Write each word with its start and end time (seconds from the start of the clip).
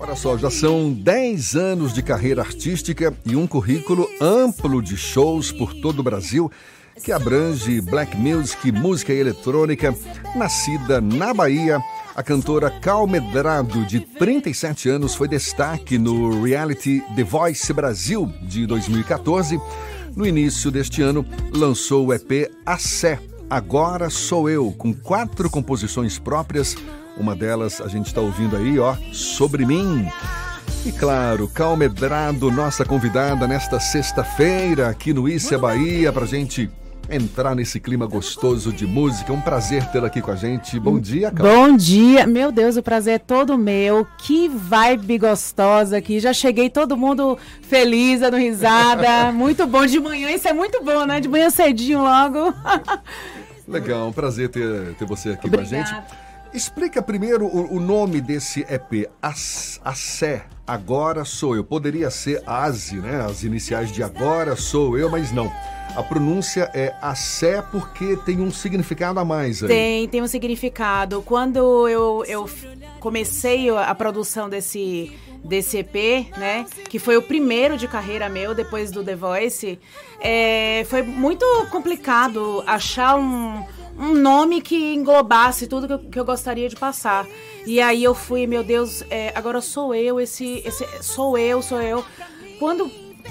Olha 0.00 0.14
só, 0.14 0.38
já 0.38 0.48
são 0.48 0.92
10 0.92 1.56
anos 1.56 1.92
de 1.92 2.02
carreira 2.02 2.40
artística 2.40 3.12
e 3.26 3.34
um 3.34 3.48
currículo 3.48 4.08
amplo 4.20 4.80
de 4.80 4.96
shows 4.96 5.50
por 5.50 5.74
todo 5.74 5.98
o 5.98 6.02
Brasil 6.04 6.50
que 7.02 7.10
abrange 7.12 7.80
black 7.80 8.16
music, 8.16 8.70
música 8.72 9.12
eletrônica. 9.12 9.94
Nascida 10.36 11.00
na 11.00 11.34
Bahia, 11.34 11.82
a 12.14 12.22
cantora 12.22 12.70
Cal 12.70 13.06
Medrado, 13.06 13.84
de 13.86 14.00
37 14.00 14.88
anos, 14.88 15.14
foi 15.14 15.28
destaque 15.28 15.98
no 15.98 16.42
reality 16.42 17.02
The 17.14 17.24
Voice 17.24 17.72
Brasil 17.72 18.32
de 18.42 18.66
2014. 18.66 19.60
No 20.14 20.26
início 20.26 20.70
deste 20.70 21.02
ano, 21.02 21.24
lançou 21.52 22.06
o 22.06 22.12
EP 22.12 22.50
A 22.66 22.78
Sé, 22.78 23.20
Agora 23.48 24.10
Sou 24.10 24.48
Eu, 24.48 24.72
com 24.72 24.92
quatro 24.92 25.48
composições 25.48 26.18
próprias 26.18 26.76
uma 27.18 27.34
delas 27.34 27.80
a 27.80 27.88
gente 27.88 28.06
está 28.06 28.20
ouvindo 28.20 28.56
aí, 28.56 28.78
ó, 28.78 28.96
Sobre 29.12 29.66
Mim. 29.66 30.06
E 30.86 30.92
claro, 30.92 31.48
Calmedrado, 31.48 32.50
nossa 32.50 32.84
convidada 32.84 33.46
nesta 33.46 33.80
sexta-feira 33.80 34.88
aqui 34.88 35.12
no 35.12 35.28
Issa 35.28 35.58
Bahia, 35.58 36.12
pra 36.12 36.24
gente 36.24 36.70
entrar 37.10 37.54
nesse 37.54 37.80
clima 37.80 38.06
gostoso 38.06 38.72
de 38.72 38.86
música. 38.86 39.32
Um 39.32 39.40
prazer 39.40 39.84
tê-la 39.90 40.08
aqui 40.08 40.20
com 40.20 40.30
a 40.30 40.36
gente. 40.36 40.78
Bom 40.78 41.00
dia, 41.00 41.30
Cal. 41.30 41.46
Bom 41.46 41.76
dia. 41.76 42.26
Meu 42.26 42.52
Deus, 42.52 42.76
o 42.76 42.82
prazer 42.82 43.14
é 43.14 43.18
todo 43.18 43.56
meu. 43.58 44.06
Que 44.18 44.48
vibe 44.48 45.18
gostosa 45.18 45.96
aqui. 45.96 46.20
Já 46.20 46.32
cheguei 46.32 46.68
todo 46.68 46.96
mundo 46.96 47.38
feliz, 47.62 48.20
dando 48.20 48.36
risada. 48.36 49.32
muito 49.32 49.66
bom 49.66 49.86
de 49.86 49.98
manhã. 49.98 50.30
Isso 50.30 50.48
é 50.48 50.52
muito 50.52 50.82
bom, 50.82 51.06
né? 51.06 51.18
De 51.20 51.28
manhã 51.28 51.50
cedinho 51.50 52.02
logo. 52.02 52.54
Legal, 53.66 54.08
um 54.08 54.12
prazer 54.12 54.48
ter, 54.48 54.94
ter 54.94 55.04
você 55.04 55.30
aqui 55.30 55.46
Obrigada. 55.46 55.68
com 55.68 55.74
a 55.74 55.78
gente. 55.78 56.27
Explica 56.52 57.02
primeiro 57.02 57.46
o, 57.46 57.76
o 57.76 57.80
nome 57.80 58.20
desse 58.20 58.60
EP, 58.60 59.08
Sé, 59.94 60.44
Agora 60.66 61.24
Sou 61.24 61.54
Eu. 61.54 61.62
Poderia 61.62 62.10
ser 62.10 62.42
ASE, 62.46 62.96
né? 62.96 63.24
As 63.24 63.42
iniciais 63.42 63.92
de 63.92 64.02
Agora 64.02 64.56
Sou 64.56 64.96
Eu, 64.96 65.10
mas 65.10 65.30
não. 65.30 65.52
A 65.94 66.02
pronúncia 66.02 66.70
é 66.74 66.94
Sé 67.14 67.62
porque 67.70 68.16
tem 68.24 68.40
um 68.40 68.50
significado 68.50 69.20
a 69.20 69.24
mais 69.24 69.62
aí. 69.62 69.68
Tem, 69.68 70.08
tem 70.08 70.22
um 70.22 70.26
significado. 70.26 71.22
Quando 71.22 71.86
eu, 71.86 72.24
eu 72.26 72.48
comecei 72.98 73.68
a 73.70 73.94
produção 73.94 74.48
desse, 74.48 75.12
desse 75.44 75.78
EP, 75.78 76.30
né? 76.38 76.64
Que 76.88 76.98
foi 76.98 77.16
o 77.16 77.22
primeiro 77.22 77.76
de 77.76 77.86
carreira 77.86 78.28
meu 78.28 78.54
depois 78.54 78.90
do 78.90 79.04
The 79.04 79.16
Voice. 79.16 79.78
É, 80.20 80.86
foi 80.88 81.02
muito 81.02 81.44
complicado 81.70 82.62
achar 82.66 83.16
um 83.16 83.64
um 83.98 84.14
nome 84.14 84.60
que 84.60 84.94
englobasse 84.94 85.66
tudo 85.66 85.86
que 85.86 85.92
eu, 85.92 85.98
que 85.98 86.20
eu, 86.20 86.24
gostaria 86.24 86.68
de 86.68 86.76
passar. 86.76 87.26
E 87.66 87.80
aí 87.80 88.04
eu 88.04 88.14
fui, 88.14 88.46
meu 88.46 88.62
Deus, 88.62 89.02
é, 89.10 89.32
agora 89.34 89.60
sou 89.60 89.94
eu, 89.94 90.20
esse, 90.20 90.62
esse. 90.64 90.86
Sou 91.02 91.36
eu, 91.36 91.60
sou 91.60 91.82
eu. 91.82 92.04
Quando 92.58 92.90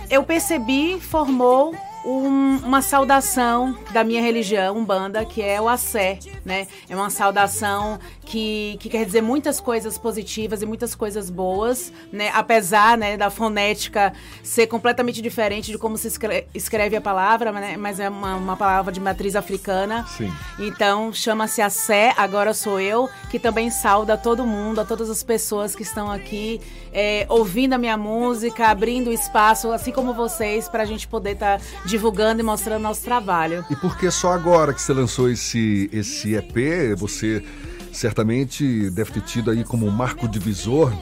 eu 0.09 0.24
percebi, 0.24 1.00
formou 1.00 1.74
um, 2.08 2.58
uma 2.59 2.81
saudação 2.81 3.77
da 3.91 4.02
minha 4.02 4.22
religião, 4.22 4.77
Umbanda, 4.77 5.25
que 5.25 5.41
é 5.41 5.59
o 5.59 5.67
Assé, 5.67 6.19
né? 6.45 6.66
É 6.88 6.95
uma 6.95 7.09
saudação 7.09 8.00
que, 8.22 8.77
que 8.80 8.89
quer 8.89 9.05
dizer 9.05 9.22
muitas 9.22 9.59
coisas 9.59 9.97
positivas 9.97 10.61
e 10.61 10.66
muitas 10.66 10.95
coisas 10.95 11.30
boas, 11.30 11.91
né? 12.11 12.31
Apesar 12.33 12.97
né, 12.97 13.17
da 13.17 13.30
fonética 13.30 14.13
ser 14.41 14.67
completamente 14.67 15.22
diferente 15.22 15.69
de 15.69 15.78
como 15.78 15.97
se 15.97 16.08
escreve, 16.08 16.47
escreve 16.53 16.95
a 16.95 17.02
palavra, 17.02 17.52
né? 17.52 17.75
mas 17.75 18.00
é 18.00 18.08
uma, 18.08 18.35
uma, 18.35 18.55
palavra 18.55 18.94
de 18.94 19.02
matriz 19.02 19.35
africana. 19.35 20.05
Sim. 20.08 20.31
Então 20.59 21.11
chama-se 21.11 21.61
Assé, 21.61 22.13
agora 22.16 22.53
sou 22.53 22.80
eu, 22.80 23.09
que 23.30 23.38
também 23.38 23.69
sauda 23.69 24.17
todo 24.17 24.45
mundo, 24.45 24.80
a 24.80 24.85
todas 24.85 25.09
as 25.09 25.23
pessoas 25.23 25.75
que 25.75 25.83
estão 25.83 26.09
aqui 26.09 26.61
é, 26.94 27.25
ouvindo 27.30 27.73
a 27.73 27.78
minha 27.78 27.97
música, 27.97 28.67
abrindo 28.67 29.11
espaço, 29.11 29.72
assim 29.72 29.91
como 29.91 30.13
vocês, 30.13 30.69
para 30.69 30.83
a 30.83 30.85
gente 30.85 31.08
poder 31.08 31.31
estar 31.31 31.59
tá 31.59 31.66
divulgando 31.98 32.40
e 32.40 32.44
mostrando 32.44 32.84
nosso 32.84 33.02
trabalho. 33.02 33.66
E 33.70 33.76
por 33.76 33.98
que 33.98 34.09
só 34.12 34.31
agora 34.31 34.74
que 34.74 34.81
você 34.81 34.94
lançou 34.94 35.30
esse, 35.30 35.90
esse 35.91 36.35
EP, 36.35 36.96
você 36.96 37.44
certamente 37.91 38.91
deve 38.91 39.12
ter 39.12 39.22
tido 39.22 39.50
aí 39.50 39.63
como 39.63 39.90
marco 39.90 40.28
divisor, 40.28 40.94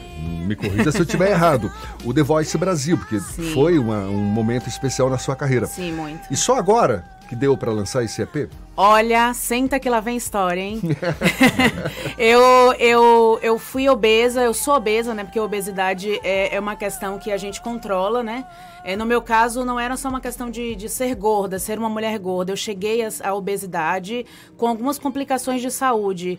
me 0.45 0.55
corrija 0.55 0.91
se 0.91 0.99
eu 0.99 1.03
estiver 1.03 1.31
errado, 1.31 1.69
o 2.05 2.13
The 2.13 2.23
Voice 2.23 2.57
Brasil, 2.57 2.97
porque 2.97 3.19
Sim. 3.19 3.51
foi 3.53 3.77
uma, 3.77 4.05
um 4.05 4.23
momento 4.23 4.69
especial 4.69 5.09
na 5.09 5.17
sua 5.17 5.35
carreira. 5.35 5.67
Sim, 5.67 5.91
muito. 5.91 6.21
E 6.31 6.37
só 6.37 6.55
agora 6.55 7.03
que 7.27 7.35
deu 7.35 7.57
para 7.57 7.71
lançar 7.71 8.03
esse 8.03 8.21
EP? 8.21 8.49
Olha, 8.77 9.33
senta 9.33 9.79
que 9.79 9.89
lá 9.89 10.01
vem 10.01 10.17
história, 10.17 10.59
hein? 10.59 10.81
eu, 12.17 12.73
eu, 12.77 13.39
eu 13.41 13.57
fui 13.57 13.87
obesa, 13.87 14.41
eu 14.41 14.53
sou 14.53 14.75
obesa, 14.75 15.13
né? 15.13 15.23
Porque 15.23 15.39
obesidade 15.39 16.19
é, 16.23 16.53
é 16.53 16.59
uma 16.59 16.75
questão 16.75 17.17
que 17.17 17.31
a 17.31 17.37
gente 17.37 17.61
controla, 17.61 18.21
né? 18.21 18.45
É, 18.83 18.97
no 18.97 19.05
meu 19.05 19.21
caso, 19.21 19.63
não 19.63 19.79
era 19.79 19.95
só 19.95 20.09
uma 20.09 20.19
questão 20.19 20.49
de, 20.49 20.75
de 20.75 20.89
ser 20.89 21.15
gorda, 21.15 21.57
ser 21.57 21.79
uma 21.79 21.89
mulher 21.89 22.19
gorda. 22.19 22.51
Eu 22.51 22.57
cheguei 22.57 22.99
à 23.23 23.33
obesidade 23.33 24.25
com 24.57 24.67
algumas 24.67 24.99
complicações 24.99 25.61
de 25.61 25.71
saúde. 25.71 26.37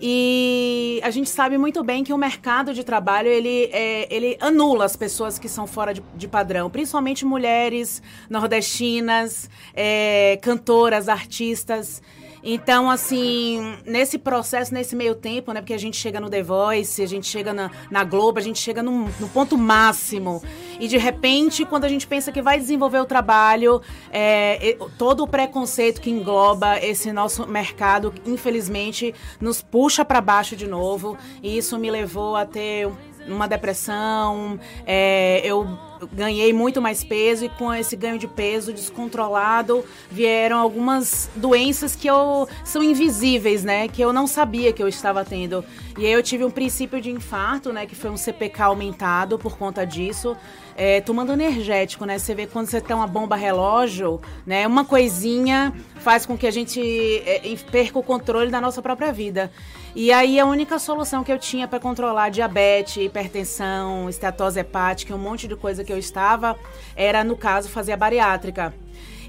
E 0.00 1.00
a 1.02 1.10
gente 1.10 1.28
sabe 1.28 1.58
muito 1.58 1.82
bem 1.82 2.04
que 2.04 2.12
o 2.12 2.18
mercado 2.18 2.72
de 2.72 2.84
trabalho 2.84 3.28
ele, 3.28 3.68
é, 3.72 4.14
ele 4.14 4.36
anula 4.40 4.84
as 4.84 4.94
pessoas 4.94 5.38
que 5.38 5.48
são 5.48 5.66
fora 5.66 5.92
de, 5.92 6.02
de 6.14 6.28
padrão, 6.28 6.70
principalmente 6.70 7.24
mulheres 7.24 8.02
nordestinas, 8.30 9.50
é, 9.74 10.38
cantoras, 10.40 11.08
artistas. 11.08 12.00
Então, 12.42 12.90
assim, 12.90 13.76
nesse 13.84 14.18
processo, 14.18 14.72
nesse 14.72 14.94
meio 14.94 15.14
tempo, 15.14 15.52
né? 15.52 15.60
Porque 15.60 15.74
a 15.74 15.78
gente 15.78 15.96
chega 15.96 16.20
no 16.20 16.30
The 16.30 16.42
Voice, 16.42 17.02
a 17.02 17.06
gente 17.06 17.26
chega 17.26 17.52
na, 17.52 17.70
na 17.90 18.04
Globo, 18.04 18.38
a 18.38 18.42
gente 18.42 18.58
chega 18.58 18.82
no, 18.82 19.08
ponto 19.32 19.58
máximo. 19.58 20.42
E 20.78 20.86
de 20.86 20.96
repente, 20.96 21.64
quando 21.64 21.84
a 21.84 21.88
gente 21.88 22.06
pensa 22.06 22.30
que 22.30 22.40
vai 22.40 22.58
desenvolver 22.58 23.00
o 23.00 23.04
trabalho, 23.04 23.82
é, 24.10 24.76
todo 24.96 25.24
o 25.24 25.26
preconceito 25.26 26.00
que 26.00 26.10
engloba 26.10 26.78
esse 26.78 27.12
nosso 27.12 27.46
mercado, 27.46 28.14
infelizmente, 28.24 29.14
nos 29.40 29.60
puxa 29.60 29.87
para 30.04 30.20
baixo 30.20 30.56
de 30.56 30.66
novo. 30.66 31.16
E 31.42 31.56
isso 31.56 31.78
me 31.78 31.90
levou 31.90 32.36
a 32.36 32.44
ter 32.44 32.88
uma 33.26 33.46
depressão, 33.46 34.58
é, 34.86 35.40
eu 35.44 35.66
ganhei 36.12 36.52
muito 36.52 36.80
mais 36.80 37.02
peso 37.04 37.44
e 37.44 37.48
com 37.48 37.72
esse 37.72 37.96
ganho 37.96 38.18
de 38.18 38.26
peso 38.26 38.72
descontrolado 38.72 39.84
vieram 40.10 40.58
algumas 40.58 41.30
doenças 41.34 41.94
que 41.96 42.08
eu 42.08 42.48
são 42.64 42.82
invisíveis, 42.82 43.64
né? 43.64 43.88
Que 43.88 44.02
eu 44.02 44.12
não 44.12 44.26
sabia 44.26 44.72
que 44.72 44.82
eu 44.82 44.88
estava 44.88 45.24
tendo. 45.24 45.64
E 45.98 46.06
aí 46.06 46.12
eu 46.12 46.22
tive 46.22 46.44
um 46.44 46.50
princípio 46.50 47.00
de 47.00 47.10
infarto, 47.10 47.72
né? 47.72 47.86
Que 47.86 47.94
foi 47.94 48.10
um 48.10 48.16
CPK 48.16 48.62
aumentado 48.62 49.38
por 49.38 49.56
conta 49.56 49.84
disso. 49.84 50.36
É, 50.76 51.00
tomando 51.00 51.32
energético, 51.32 52.04
né? 52.04 52.18
Você 52.18 52.34
vê 52.36 52.46
quando 52.46 52.68
você 52.68 52.80
tem 52.80 52.94
uma 52.94 53.06
bomba 53.06 53.34
relógio, 53.34 54.20
né? 54.46 54.64
Uma 54.64 54.84
coisinha 54.84 55.74
faz 55.96 56.24
com 56.24 56.38
que 56.38 56.46
a 56.46 56.52
gente 56.52 56.80
é, 57.26 57.42
perca 57.70 57.98
o 57.98 58.02
controle 58.02 58.48
da 58.48 58.60
nossa 58.60 58.80
própria 58.80 59.12
vida. 59.12 59.50
E 59.94 60.12
aí 60.12 60.38
a 60.38 60.46
única 60.46 60.78
solução 60.78 61.24
que 61.24 61.32
eu 61.32 61.38
tinha 61.38 61.66
para 61.66 61.80
controlar 61.80 62.28
diabetes, 62.28 63.04
hipertensão, 63.04 64.08
esteatose 64.08 64.60
hepática, 64.60 65.12
um 65.12 65.18
monte 65.18 65.48
de 65.48 65.56
coisa 65.56 65.82
que 65.88 65.92
eu 65.92 65.98
estava, 65.98 66.54
era 66.94 67.24
no 67.24 67.34
caso 67.34 67.70
fazer 67.70 67.92
a 67.92 67.96
bariátrica. 67.96 68.74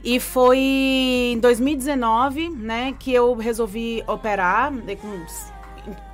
E 0.03 0.19
foi 0.19 0.57
em 1.33 1.39
2019, 1.39 2.49
né, 2.49 2.95
que 2.99 3.13
eu 3.13 3.33
resolvi 3.35 4.03
operar 4.07 4.69
né, 4.71 4.95
com 4.95 5.25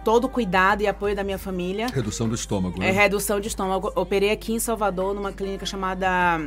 todo 0.04 0.26
o 0.26 0.30
cuidado 0.30 0.82
e 0.82 0.88
apoio 0.88 1.16
da 1.16 1.24
minha 1.24 1.40
família. 1.40 1.88
Redução 1.88 2.30
do 2.30 2.36
estômago, 2.36 2.80
né? 2.80 2.90
É, 2.90 2.92
redução 2.92 3.40
de 3.40 3.48
estômago. 3.48 3.92
Operei 3.96 4.30
aqui 4.32 4.54
em 4.54 4.60
Salvador, 4.60 5.16
numa 5.16 5.32
clínica 5.32 5.66
chamada 5.66 6.40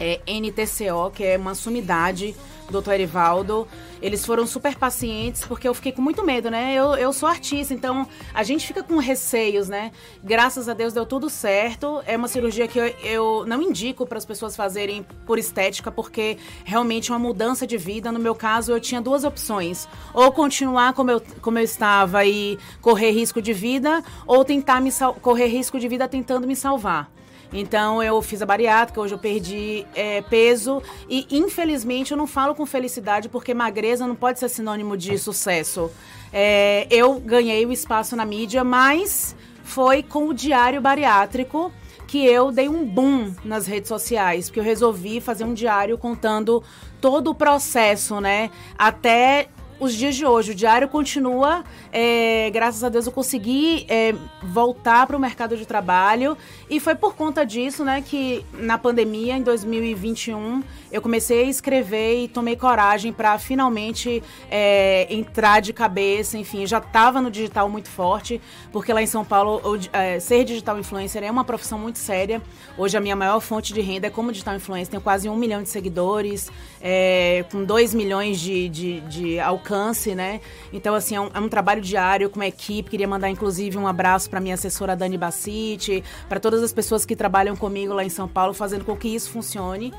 é, 0.00 0.20
NTCO, 0.26 1.10
que 1.14 1.22
é 1.22 1.36
uma 1.36 1.54
sumidade 1.54 2.34
doutor 2.70 2.94
Erivaldo. 2.94 3.66
Eles 4.00 4.24
foram 4.24 4.46
super 4.46 4.76
pacientes, 4.76 5.44
porque 5.44 5.68
eu 5.68 5.74
fiquei 5.74 5.92
com 5.92 6.00
muito 6.00 6.24
medo, 6.24 6.50
né? 6.50 6.72
Eu, 6.74 6.94
eu 6.94 7.12
sou 7.12 7.28
artista, 7.28 7.74
então 7.74 8.06
a 8.32 8.42
gente 8.42 8.66
fica 8.66 8.82
com 8.82 8.96
receios, 8.96 9.68
né? 9.68 9.92
Graças 10.24 10.68
a 10.68 10.74
Deus 10.74 10.94
deu 10.94 11.04
tudo 11.04 11.28
certo. 11.28 12.02
É 12.06 12.16
uma 12.16 12.28
cirurgia 12.28 12.66
que 12.66 12.78
eu, 12.78 12.86
eu 13.02 13.44
não 13.46 13.60
indico 13.60 14.06
para 14.06 14.16
as 14.16 14.24
pessoas 14.24 14.56
fazerem 14.56 15.04
por 15.26 15.38
estética, 15.38 15.90
porque 15.90 16.38
realmente 16.64 17.10
é 17.10 17.14
uma 17.14 17.18
mudança 17.18 17.66
de 17.66 17.76
vida. 17.76 18.10
No 18.10 18.18
meu 18.18 18.34
caso, 18.34 18.72
eu 18.72 18.80
tinha 18.80 19.02
duas 19.02 19.24
opções: 19.24 19.86
ou 20.14 20.32
continuar 20.32 20.94
como 20.94 21.10
eu, 21.10 21.22
como 21.42 21.58
eu 21.58 21.64
estava 21.64 22.24
e 22.24 22.58
correr 22.80 23.10
risco 23.10 23.42
de 23.42 23.52
vida, 23.52 24.02
ou 24.26 24.44
tentar 24.44 24.80
me 24.80 24.90
correr 25.20 25.46
risco 25.46 25.78
de 25.78 25.88
vida 25.88 26.08
tentando 26.08 26.46
me 26.46 26.56
salvar. 26.56 27.10
Então 27.52 28.02
eu 28.02 28.20
fiz 28.22 28.40
a 28.42 28.46
bariátrica, 28.46 29.00
hoje 29.00 29.14
eu 29.14 29.18
perdi 29.18 29.86
é, 29.94 30.22
peso 30.22 30.82
e 31.08 31.26
infelizmente 31.30 32.12
eu 32.12 32.16
não 32.16 32.26
falo 32.26 32.54
com 32.54 32.64
felicidade 32.64 33.28
porque 33.28 33.52
magreza 33.52 34.06
não 34.06 34.14
pode 34.14 34.38
ser 34.38 34.48
sinônimo 34.48 34.96
de 34.96 35.18
sucesso. 35.18 35.90
É, 36.32 36.86
eu 36.90 37.18
ganhei 37.18 37.66
o 37.66 37.72
espaço 37.72 38.14
na 38.14 38.24
mídia, 38.24 38.62
mas 38.62 39.34
foi 39.64 40.02
com 40.02 40.28
o 40.28 40.34
diário 40.34 40.80
bariátrico 40.80 41.72
que 42.06 42.26
eu 42.26 42.50
dei 42.50 42.68
um 42.68 42.84
boom 42.84 43.32
nas 43.44 43.68
redes 43.68 43.88
sociais, 43.88 44.48
porque 44.48 44.58
eu 44.58 44.64
resolvi 44.64 45.20
fazer 45.20 45.44
um 45.44 45.54
diário 45.54 45.96
contando 45.96 46.60
todo 47.00 47.30
o 47.30 47.34
processo, 47.34 48.20
né? 48.20 48.50
Até 48.76 49.48
os 49.80 49.94
dias 49.94 50.14
de 50.14 50.26
hoje. 50.26 50.52
O 50.52 50.54
diário 50.54 50.86
continua, 50.86 51.64
é, 51.90 52.50
graças 52.50 52.84
a 52.84 52.88
Deus 52.88 53.06
eu 53.06 53.12
consegui 53.12 53.86
é, 53.88 54.14
voltar 54.42 55.06
para 55.06 55.16
o 55.16 55.20
mercado 55.20 55.56
de 55.56 55.66
trabalho 55.66 56.36
e 56.68 56.78
foi 56.78 56.94
por 56.94 57.16
conta 57.16 57.44
disso, 57.44 57.84
né, 57.84 58.02
que 58.02 58.44
na 58.52 58.76
pandemia, 58.76 59.36
em 59.36 59.42
2021, 59.42 60.62
eu 60.92 61.00
comecei 61.00 61.44
a 61.44 61.48
escrever 61.48 62.24
e 62.24 62.28
tomei 62.28 62.56
coragem 62.56 63.12
para 63.12 63.38
finalmente 63.38 64.22
é, 64.50 65.06
entrar 65.10 65.60
de 65.60 65.72
cabeça, 65.72 66.36
enfim, 66.36 66.66
já 66.66 66.78
estava 66.78 67.20
no 67.20 67.30
digital 67.30 67.68
muito 67.68 67.88
forte, 67.88 68.40
porque 68.72 68.92
lá 68.92 69.02
em 69.02 69.06
São 69.06 69.24
Paulo 69.24 69.60
é, 69.92 70.20
ser 70.20 70.44
digital 70.44 70.78
influencer 70.78 71.22
é 71.22 71.30
uma 71.30 71.44
profissão 71.44 71.78
muito 71.78 71.98
séria. 71.98 72.42
Hoje 72.76 72.96
a 72.96 73.00
minha 73.00 73.16
maior 73.16 73.40
fonte 73.40 73.72
de 73.72 73.80
renda 73.80 74.06
é 74.06 74.10
como 74.10 74.32
digital 74.32 74.54
influencer, 74.54 74.90
tenho 74.90 75.02
quase 75.02 75.28
um 75.28 75.36
milhão 75.36 75.62
de 75.62 75.68
seguidores, 75.68 76.50
é, 76.80 77.44
com 77.50 77.64
dois 77.64 77.94
milhões 77.94 78.40
de, 78.40 78.68
de, 78.68 79.00
de 79.00 79.40
alcance 79.40 80.00
né? 80.14 80.40
Então, 80.72 80.94
assim, 80.94 81.16
é 81.16 81.20
um, 81.20 81.30
é 81.32 81.40
um, 81.40 81.48
trabalho 81.48 81.80
diário 81.80 82.28
com 82.30 82.36
uma 82.36 82.46
equipe. 82.46 82.90
Queria 82.90 83.08
mandar, 83.08 83.28
inclusive, 83.28 83.76
um 83.76 83.86
abraço 83.86 84.28
para 84.30 84.40
minha 84.40 84.54
assessora 84.54 84.96
Dani 84.96 85.18
Bassiti, 85.18 86.02
para 86.28 86.40
todas 86.40 86.62
as 86.62 86.72
pessoas 86.72 87.04
que 87.04 87.16
trabalham 87.16 87.56
comigo 87.56 87.92
lá 87.92 88.04
em 88.04 88.08
São 88.08 88.28
Paulo, 88.28 88.54
fazendo 88.54 88.84
com 88.84 88.96
que 88.96 89.08
isso 89.08 89.30
funcione. 89.30 89.92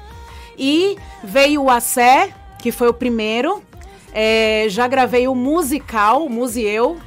E 0.58 0.98
veio 1.24 1.64
o 1.64 1.70
Acé, 1.70 2.34
que 2.60 2.72
foi 2.72 2.90
o 2.90 2.94
primeiro, 2.94 3.64
é, 4.14 4.66
já 4.70 4.88
gravei 4.88 5.28
o 5.28 5.36
musical, 5.36 6.28
Museu. 6.28 6.98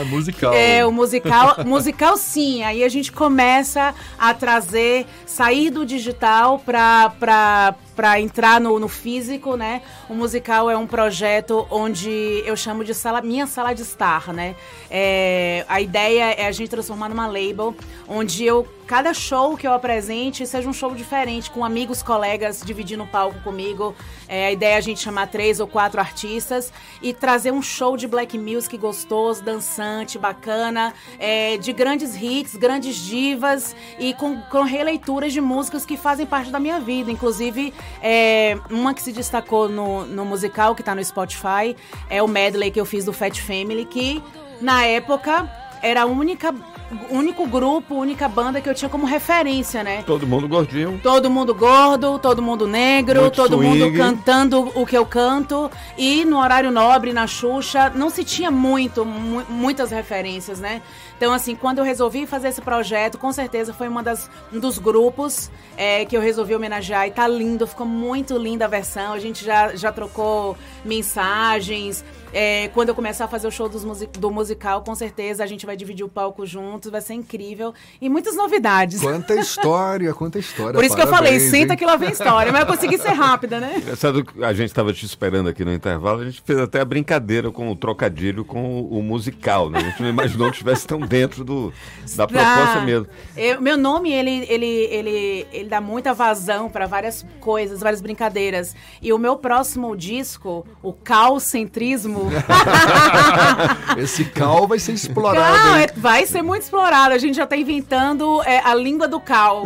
É, 0.00 0.04
musical. 0.04 0.52
é, 0.52 0.86
o 0.86 0.92
musical. 0.92 1.56
musical, 1.64 2.16
sim. 2.16 2.62
Aí 2.62 2.82
a 2.82 2.88
gente 2.88 3.12
começa 3.12 3.94
a 4.18 4.32
trazer, 4.34 5.06
sair 5.26 5.70
do 5.70 5.84
digital 5.84 6.58
para 6.58 7.74
para 8.00 8.18
entrar 8.18 8.58
no, 8.58 8.78
no, 8.78 8.88
físico, 8.88 9.56
né? 9.56 9.82
O 10.08 10.14
musical 10.14 10.70
é 10.70 10.76
um 10.76 10.86
projeto 10.86 11.66
onde 11.70 12.42
eu 12.46 12.56
chamo 12.56 12.82
de 12.82 12.94
sala, 12.94 13.20
minha 13.20 13.46
sala 13.46 13.74
de 13.74 13.82
estar, 13.82 14.32
né? 14.32 14.56
É, 14.90 15.66
a 15.68 15.82
ideia 15.82 16.32
é 16.32 16.46
a 16.46 16.52
gente 16.52 16.70
transformar 16.70 17.10
numa 17.10 17.26
label 17.26 17.76
onde 18.08 18.42
eu 18.42 18.66
cada 18.86 19.14
show 19.14 19.56
que 19.56 19.68
eu 19.68 19.72
apresente 19.72 20.44
seja 20.46 20.68
um 20.68 20.72
show 20.72 20.94
diferente, 20.94 21.48
com 21.48 21.64
amigos, 21.64 22.02
colegas 22.02 22.60
dividindo 22.64 23.04
o 23.04 23.06
palco 23.06 23.38
comigo. 23.42 23.94
É, 24.26 24.46
a 24.46 24.50
ideia 24.50 24.74
é 24.74 24.76
a 24.78 24.80
gente 24.80 24.98
chamar 25.00 25.28
três 25.28 25.60
ou 25.60 25.66
quatro 25.68 26.00
artistas 26.00 26.72
e 27.00 27.12
trazer 27.12 27.52
um 27.52 27.62
show 27.62 27.96
de 27.96 28.08
black 28.08 28.36
music 28.36 28.76
gostoso, 28.78 29.09
dançante, 29.40 30.18
bacana, 30.18 30.94
é, 31.18 31.56
de 31.56 31.72
grandes 31.72 32.14
hits, 32.14 32.54
grandes 32.56 32.96
divas 32.96 33.74
e 33.98 34.14
com, 34.14 34.40
com 34.42 34.62
releituras 34.62 35.32
de 35.32 35.40
músicas 35.40 35.84
que 35.84 35.96
fazem 35.96 36.26
parte 36.26 36.50
da 36.50 36.60
minha 36.60 36.78
vida. 36.78 37.10
Inclusive, 37.10 37.74
é, 38.00 38.58
uma 38.70 38.94
que 38.94 39.02
se 39.02 39.12
destacou 39.12 39.68
no, 39.68 40.06
no 40.06 40.24
musical, 40.24 40.74
que 40.74 40.82
está 40.82 40.94
no 40.94 41.04
Spotify, 41.04 41.76
é 42.08 42.22
o 42.22 42.28
medley 42.28 42.70
que 42.70 42.80
eu 42.80 42.86
fiz 42.86 43.04
do 43.04 43.12
Fat 43.12 43.36
Family, 43.40 43.84
que 43.84 44.22
na 44.60 44.84
época 44.84 45.50
era 45.82 46.02
a 46.02 46.06
única 46.06 46.54
único 47.10 47.46
grupo, 47.46 47.94
única 47.94 48.28
banda 48.28 48.60
que 48.60 48.68
eu 48.68 48.74
tinha 48.74 48.88
como 48.88 49.06
referência, 49.06 49.82
né? 49.82 50.02
Todo 50.06 50.26
mundo 50.26 50.48
gordinho. 50.48 50.98
Todo 51.02 51.30
mundo 51.30 51.54
gordo, 51.54 52.18
todo 52.18 52.42
mundo 52.42 52.66
negro, 52.66 53.22
Muito 53.22 53.36
todo 53.36 53.56
swing. 53.56 53.78
mundo 53.78 53.96
cantando 53.96 54.72
o 54.74 54.84
que 54.84 54.96
eu 54.96 55.06
canto. 55.06 55.70
E 55.96 56.24
no 56.24 56.38
horário 56.38 56.70
nobre, 56.70 57.12
na 57.12 57.26
Xuxa, 57.26 57.90
não 57.94 58.10
se 58.10 58.24
tinha 58.24 58.50
muito, 58.50 59.04
mu 59.04 59.42
muitas 59.48 59.90
referências, 59.90 60.58
né? 60.58 60.82
Então, 61.16 61.34
assim, 61.34 61.54
quando 61.54 61.78
eu 61.78 61.84
resolvi 61.84 62.26
fazer 62.26 62.48
esse 62.48 62.62
projeto, 62.62 63.18
com 63.18 63.30
certeza 63.30 63.74
foi 63.74 63.88
uma 63.88 64.02
das, 64.02 64.30
um 64.50 64.58
dos 64.58 64.78
grupos 64.78 65.50
é, 65.76 66.04
que 66.06 66.16
eu 66.16 66.20
resolvi 66.20 66.54
homenagear. 66.54 67.06
E 67.06 67.10
tá 67.10 67.28
lindo, 67.28 67.66
ficou 67.66 67.86
muito 67.86 68.38
linda 68.38 68.64
a 68.64 68.68
versão. 68.68 69.12
A 69.12 69.18
gente 69.18 69.44
já, 69.44 69.76
já 69.76 69.92
trocou 69.92 70.56
mensagens. 70.82 72.04
É, 72.32 72.68
quando 72.68 72.90
eu 72.90 72.94
começar 72.94 73.24
a 73.24 73.28
fazer 73.28 73.48
o 73.48 73.50
show 73.50 73.68
music 73.84 74.18
do 74.18 74.30
musical, 74.30 74.82
com 74.82 74.94
certeza 74.94 75.42
a 75.42 75.46
gente 75.46 75.66
vai 75.66 75.76
dividir 75.76 76.04
o 76.04 76.08
palco 76.08 76.46
juntos, 76.46 76.90
vai 76.90 77.00
ser 77.00 77.14
incrível. 77.14 77.74
E 78.00 78.08
muitas 78.08 78.36
novidades. 78.36 79.00
Quanta 79.00 79.34
história, 79.40 80.14
quanta 80.14 80.38
história. 80.38 80.74
Por 80.74 80.84
isso 80.84 80.94
Parabéns, 80.94 80.94
que 80.94 81.02
eu 81.02 81.18
falei, 81.18 81.40
senta 81.40 81.76
que 81.76 81.84
lá 81.84 81.96
vem 81.96 82.10
história, 82.10 82.52
mas 82.52 82.62
eu 82.62 82.66
consegui 82.66 82.98
ser 82.98 83.10
rápida, 83.10 83.58
né? 83.58 83.74
Engraçado, 83.82 84.24
a 84.42 84.52
gente 84.52 84.68
estava 84.68 84.92
te 84.92 85.04
esperando 85.04 85.48
aqui 85.48 85.64
no 85.64 85.72
intervalo, 85.72 86.20
a 86.20 86.24
gente 86.24 86.42
fez 86.44 86.58
até 86.58 86.80
a 86.80 86.84
brincadeira 86.84 87.50
com 87.50 87.70
o 87.70 87.76
trocadilho 87.76 88.44
com 88.44 88.80
o, 88.80 88.98
o 88.98 89.02
musical, 89.02 89.68
né? 89.68 89.78
A 89.78 89.82
gente 89.82 90.02
não 90.02 90.08
imaginou 90.08 90.48
que 90.48 90.54
estivesse 90.54 90.86
tão 90.86 91.00
dentro 91.00 91.44
do, 91.44 91.72
da 92.16 92.26
proposta 92.28 92.78
ah, 92.78 92.84
mesmo. 92.84 93.06
Eu, 93.36 93.60
meu 93.60 93.76
nome, 93.76 94.12
ele, 94.12 94.46
ele, 94.48 94.66
ele, 94.66 95.46
ele 95.52 95.68
dá 95.68 95.80
muita 95.80 96.14
vazão 96.14 96.68
para 96.68 96.86
várias 96.86 97.24
coisas, 97.40 97.80
várias 97.80 98.00
brincadeiras. 98.00 98.74
E 99.02 99.12
o 99.12 99.18
meu 99.18 99.36
próximo 99.36 99.96
disco, 99.96 100.66
o 100.82 100.92
Calcentrismo, 100.92 102.19
Esse 103.96 104.24
cal 104.24 104.66
vai 104.66 104.78
ser 104.78 104.92
explorado. 104.92 105.78
É, 105.78 105.86
vai 105.96 106.26
ser 106.26 106.42
muito 106.42 106.62
explorado. 106.62 107.14
A 107.14 107.18
gente 107.18 107.36
já 107.36 107.44
está 107.44 107.56
inventando 107.56 108.42
é, 108.42 108.58
a 108.58 108.74
língua 108.74 109.06
do 109.06 109.20
cal. 109.20 109.64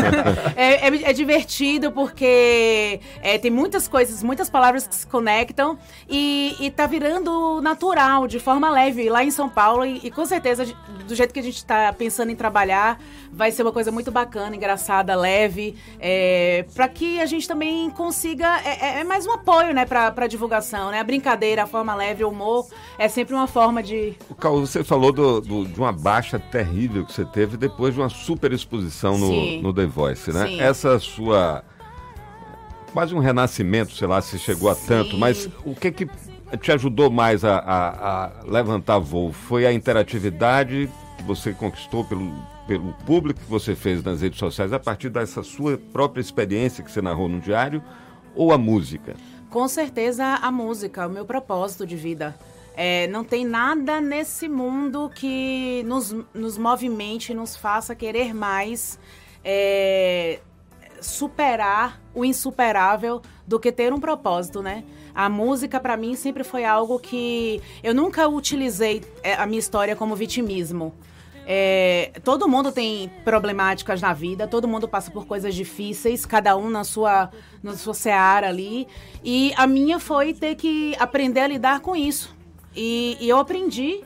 é, 0.56 0.88
é, 0.88 1.10
é, 1.10 1.12
divertido 1.12 1.92
porque 1.92 3.00
é, 3.22 3.38
tem 3.38 3.50
muitas 3.50 3.88
coisas, 3.88 4.22
muitas 4.22 4.48
palavras 4.50 4.86
que 4.86 4.94
se 4.94 5.06
conectam 5.06 5.78
e, 6.08 6.54
está 6.60 6.86
virando 6.86 7.60
natural, 7.60 8.26
de 8.26 8.38
forma 8.38 8.70
leve, 8.70 9.08
lá 9.08 9.24
em 9.24 9.30
São 9.30 9.48
Paulo. 9.48 9.84
E, 9.84 10.00
e 10.04 10.10
com 10.10 10.24
certeza, 10.24 10.66
do 11.06 11.14
jeito 11.14 11.32
que 11.32 11.40
a 11.40 11.42
gente 11.42 11.56
está 11.56 11.92
pensando 11.92 12.30
em 12.30 12.36
trabalhar, 12.36 12.98
vai 13.36 13.50
ser 13.52 13.62
uma 13.62 13.72
coisa 13.72 13.92
muito 13.92 14.10
bacana, 14.10 14.56
engraçada, 14.56 15.14
leve, 15.14 15.76
é, 16.00 16.64
para 16.74 16.88
que 16.88 17.20
a 17.20 17.26
gente 17.26 17.46
também 17.46 17.90
consiga. 17.90 18.60
É, 18.64 19.00
é, 19.00 19.04
mais 19.04 19.26
um 19.26 19.32
apoio, 19.32 19.74
né, 19.74 19.84
para 19.84 20.12
a 20.16 20.26
divulgação, 20.26 20.90
né? 20.90 21.00
A 21.00 21.04
brincadeira, 21.04 21.64
a 21.64 21.66
forma 21.66 21.85
forma 21.86 21.94
leve, 21.94 22.24
o 22.24 22.30
humor 22.30 22.66
é 22.98 23.08
sempre 23.08 23.34
uma 23.34 23.46
forma 23.46 23.82
de. 23.82 24.14
O 24.28 24.34
Cal, 24.34 24.60
você 24.60 24.82
falou 24.82 25.12
do, 25.12 25.40
do, 25.40 25.64
de 25.64 25.78
uma 25.78 25.92
baixa 25.92 26.38
terrível 26.38 27.06
que 27.06 27.12
você 27.12 27.24
teve 27.24 27.56
depois 27.56 27.94
de 27.94 28.00
uma 28.00 28.08
super 28.08 28.52
exposição 28.52 29.16
no, 29.16 29.62
no 29.62 29.72
The 29.72 29.86
Voice, 29.86 30.32
né? 30.32 30.46
Sim. 30.46 30.60
Essa 30.60 30.98
sua. 30.98 31.62
Quase 32.92 33.14
um 33.14 33.18
renascimento, 33.18 33.92
sei 33.92 34.08
lá 34.08 34.20
se 34.20 34.38
chegou 34.38 34.74
Sim. 34.74 34.82
a 34.82 34.86
tanto, 34.86 35.18
mas 35.18 35.48
o 35.64 35.74
que 35.74 35.92
que 35.92 36.08
te 36.60 36.72
ajudou 36.72 37.10
mais 37.10 37.44
a, 37.44 37.58
a, 37.58 38.24
a 38.24 38.32
levantar 38.44 38.98
voo? 38.98 39.32
Foi 39.32 39.66
a 39.66 39.72
interatividade 39.72 40.88
que 41.18 41.22
você 41.22 41.52
conquistou 41.52 42.04
pelo, 42.04 42.32
pelo 42.66 42.94
público 43.04 43.38
que 43.38 43.50
você 43.50 43.74
fez 43.74 44.02
nas 44.02 44.22
redes 44.22 44.38
sociais 44.38 44.72
a 44.72 44.78
partir 44.78 45.10
dessa 45.10 45.42
sua 45.42 45.76
própria 45.92 46.22
experiência 46.22 46.82
que 46.82 46.90
você 46.90 47.02
narrou 47.02 47.28
no 47.28 47.38
diário 47.38 47.82
ou 48.34 48.50
a 48.50 48.56
música? 48.56 49.14
Com 49.56 49.68
certeza 49.68 50.22
a 50.22 50.52
música, 50.52 51.06
o 51.06 51.10
meu 51.10 51.24
propósito 51.24 51.86
de 51.86 51.96
vida. 51.96 52.36
É, 52.76 53.06
não 53.06 53.24
tem 53.24 53.42
nada 53.42 54.02
nesse 54.02 54.50
mundo 54.50 55.10
que 55.14 55.82
nos, 55.86 56.14
nos 56.34 56.58
movimente, 56.58 57.32
nos 57.32 57.56
faça 57.56 57.94
querer 57.94 58.34
mais, 58.34 58.98
é, 59.42 60.40
superar 61.00 61.98
o 62.14 62.22
insuperável 62.22 63.22
do 63.46 63.58
que 63.58 63.72
ter 63.72 63.94
um 63.94 63.98
propósito, 63.98 64.60
né? 64.60 64.84
A 65.14 65.26
música 65.30 65.80
para 65.80 65.96
mim 65.96 66.14
sempre 66.16 66.44
foi 66.44 66.66
algo 66.66 66.98
que 66.98 67.62
eu 67.82 67.94
nunca 67.94 68.28
utilizei 68.28 69.02
é, 69.22 69.36
a 69.36 69.46
minha 69.46 69.58
história 69.58 69.96
como 69.96 70.14
vitimismo. 70.14 70.92
É, 71.48 72.10
todo 72.24 72.48
mundo 72.48 72.72
tem 72.72 73.08
problemáticas 73.24 74.02
na 74.02 74.12
vida, 74.12 74.48
todo 74.48 74.66
mundo 74.66 74.88
passa 74.88 75.12
por 75.12 75.26
coisas 75.26 75.54
difíceis, 75.54 76.26
cada 76.26 76.56
um 76.56 76.68
na 76.68 76.82
sua, 76.82 77.30
na 77.62 77.76
sua 77.76 77.94
seara 77.94 78.48
ali. 78.48 78.88
E 79.22 79.52
a 79.56 79.66
minha 79.66 80.00
foi 80.00 80.34
ter 80.34 80.56
que 80.56 80.96
aprender 80.98 81.40
a 81.40 81.46
lidar 81.46 81.80
com 81.80 81.94
isso. 81.94 82.34
E, 82.74 83.16
e 83.20 83.28
eu 83.28 83.38
aprendi. 83.38 84.02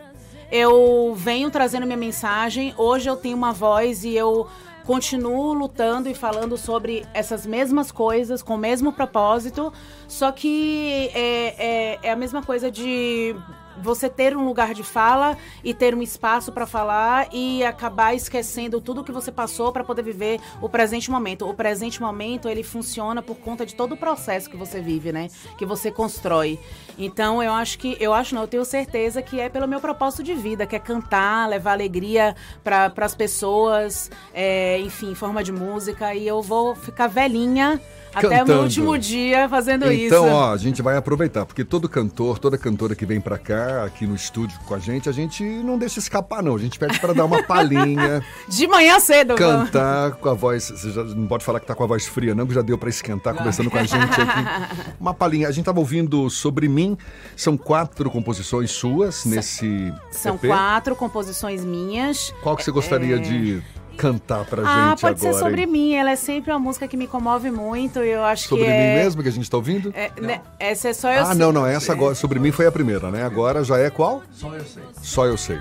Eu 0.53 1.15
venho 1.17 1.51
trazendo 1.51 1.87
minha 1.87 1.97
mensagem. 1.97 2.75
Hoje 2.77 3.09
eu 3.09 3.17
tenho 3.17 3.37
uma 3.37 3.53
voz 3.53 4.05
e 4.05 4.15
eu 4.15 4.47
continuo 4.85 5.53
lutando 5.53 6.09
e 6.09 6.15
falando 6.15 6.57
sobre 6.57 7.07
essas 7.15 7.47
mesmas 7.47 7.93
coisas, 7.93 8.43
com 8.43 8.57
o 8.57 8.59
mesmo 8.59 8.93
propósito, 8.93 9.73
só 10.09 10.33
que 10.33 11.11
é, 11.15 11.55
é, 11.59 11.99
é 12.03 12.11
a 12.11 12.17
mesma 12.17 12.43
coisa 12.43 12.71
de 12.71 13.37
você 13.79 14.09
ter 14.09 14.37
um 14.37 14.45
lugar 14.45 14.75
de 14.75 14.83
fala 14.83 15.37
e 15.62 15.73
ter 15.73 15.95
um 15.95 16.03
espaço 16.03 16.53
para 16.53 16.67
falar 16.67 17.29
e 17.33 17.65
acabar 17.65 18.15
esquecendo 18.15 18.81
tudo 18.81 19.05
que 19.05 19.12
você 19.12 19.31
passou 19.31 19.73
para 19.73 19.85
poder 19.85 20.03
viver 20.03 20.41
o 20.61 20.69
presente 20.69 21.11
momento. 21.11 21.49
O 21.49 21.55
presente 21.55 22.00
momento 22.00 22.49
ele 22.49 22.62
funciona 22.62 23.23
por 23.23 23.37
conta 23.37 23.65
de 23.65 23.75
todo 23.75 23.93
o 23.93 23.97
processo 23.97 24.50
que 24.50 24.57
você 24.57 24.81
vive, 24.81 25.12
né? 25.12 25.29
Que 25.59 25.67
você 25.67 25.91
constrói. 25.91 26.59
Então 26.99 27.43
eu 27.43 27.53
acho 27.53 27.79
que 27.79 27.97
eu 28.00 28.12
acho 28.12 28.35
não, 28.35 28.43
eu 28.43 28.49
tenho 28.49 28.65
certeza 28.65 29.23
que 29.23 29.41
é 29.41 29.49
pelo 29.49 29.67
meu 29.67 29.81
propósito 29.81 30.23
de 30.23 30.35
vida, 30.35 30.67
que 30.67 30.77
é 30.77 30.79
cantar, 30.79 31.49
levar 31.49 31.73
alegria 31.73 32.35
para 32.62 32.93
as 32.97 33.15
pessoas, 33.15 34.11
é, 34.35 34.79
enfim, 34.81 35.12
em 35.12 35.15
forma 35.15 35.43
de 35.43 35.53
música 35.53 36.15
e 36.15 36.27
eu 36.27 36.43
vou 36.43 36.75
ficar 36.75 37.07
velhinha 37.07 37.81
até 38.14 38.45
o 38.45 38.62
último 38.62 38.99
dia 38.99 39.49
fazendo 39.49 39.85
então, 39.85 39.93
isso. 39.93 40.07
Então, 40.07 40.33
ó, 40.33 40.52
a 40.52 40.57
gente 40.57 40.83
vai 40.83 40.97
aproveitar, 40.97 41.47
porque 41.47 41.64
todo 41.64 41.88
cantor, 41.88 42.38
toda 42.38 42.59
cantora 42.59 42.95
que 42.95 43.07
vem 43.07 43.21
para 43.21 43.38
cá 43.38 43.85
aqui 43.85 44.07
no 44.07 44.14
estúdio 44.14 44.59
com 44.67 44.75
a 44.75 44.79
gente, 44.79 45.09
a 45.09 45.12
gente 45.12 45.43
não 45.43 45.79
deixa 45.79 45.99
escapar, 45.99 46.43
não. 46.43 46.55
A 46.55 46.59
gente 46.59 46.79
pede 46.79 46.99
para 46.99 47.12
dar 47.12 47.25
uma 47.25 47.43
palhinha. 47.43 48.25
De 48.49 48.67
manhã 48.67 48.99
cedo, 49.00 49.35
Cantar 49.35 50.12
com 50.12 50.29
a 50.29 50.35
voz. 50.35 50.71
Você 50.71 50.90
já 50.90 51.05
não 51.05 51.26
pode 51.26 51.45
falar 51.45 51.61
que 51.61 51.67
tá 51.67 51.75
com 51.75 51.85
a 51.85 51.87
voz 51.87 52.07
fria, 52.07 52.35
não, 52.35 52.47
que 52.47 52.55
já 52.55 52.62
deu 52.62 52.76
para 52.76 52.88
esquentar 52.88 53.35
conversando 53.35 53.71
com 53.71 53.79
a 53.79 53.85
gente 53.85 54.21
aqui. 54.21 54.90
Uma 55.00 55.14
palhinha. 55.14 55.49
A 55.49 55.52
gente 55.52 55.64
tava 55.64 55.81
ouvindo 55.81 56.29
Sobre 56.31 56.69
Mim. 56.69 56.97
São 57.37 57.57
quatro 57.57 58.11
composições 58.11 58.71
suas 58.71 59.25
nesse. 59.25 59.93
São 60.11 60.35
EP. 60.35 60.47
quatro 60.47 60.97
composições 60.97 61.64
minhas. 61.64 62.35
Qual 62.43 62.57
que 62.57 62.64
você 62.64 62.71
gostaria 62.71 63.17
é... 63.17 63.19
de 63.19 63.62
cantar 64.00 64.45
pra 64.47 64.62
ah, 64.64 64.90
gente 64.90 65.02
pode 65.02 65.21
ser 65.21 65.35
sobre 65.35 65.62
hein? 65.62 65.66
mim. 65.66 65.95
Ela 65.95 66.12
é 66.12 66.16
sempre 66.16 66.50
uma 66.50 66.59
música 66.59 66.88
que 66.88 66.97
me 66.97 67.07
comove 67.07 67.50
muito. 67.50 67.99
Eu 67.99 68.25
acho 68.25 68.49
sobre 68.49 68.64
que 68.64 68.71
mim 68.71 68.76
é... 68.76 68.95
mesmo 68.97 69.23
que 69.23 69.28
a 69.28 69.33
gente 69.33 69.50
tá 69.50 69.59
ouvindo? 69.59 69.92
É, 69.95 70.11
né, 70.21 70.40
essa 70.59 70.88
é 70.88 70.92
só 70.92 71.12
eu 71.12 71.21
ah, 71.21 71.25
sei. 71.26 71.33
Ah, 71.33 71.35
não, 71.35 71.52
não. 71.52 71.66
Essa 71.66 71.92
agora, 71.92 72.14
sobre 72.14 72.38
mim 72.38 72.50
foi 72.50 72.66
a 72.66 72.73
primeira, 72.73 73.11
né? 73.11 73.23
Agora 73.23 73.62
já 73.62 73.78
é 73.78 73.90
qual? 73.90 74.23
Só 74.33 74.54
eu 74.54 74.64
sei. 74.64 74.83
Só 75.02 75.26
eu 75.26 75.37
sei. 75.37 75.59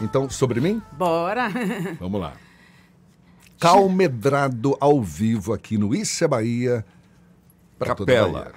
Então, 0.00 0.30
sobre 0.30 0.60
mim? 0.60 0.80
Bora. 0.92 1.50
Vamos 1.98 2.20
lá. 2.20 2.32
Calmedrado 3.58 4.76
ao 4.80 5.02
vivo 5.02 5.52
aqui 5.52 5.76
no 5.76 5.94
Isso 5.94 6.24
é 6.24 6.28
Bahia. 6.28 6.84
Capela. 7.78 8.52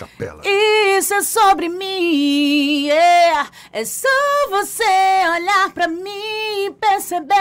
Capela. 0.00 0.40
Isso 0.46 1.12
é 1.12 1.20
sobre 1.20 1.68
mim, 1.68 2.86
yeah. 2.86 3.50
é 3.70 3.84
só 3.84 4.08
você 4.48 4.82
olhar 4.82 5.70
pra 5.74 5.86
mim, 5.88 6.74
perceber, 6.80 7.36